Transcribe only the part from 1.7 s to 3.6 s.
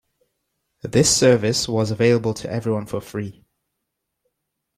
available to everyone for free.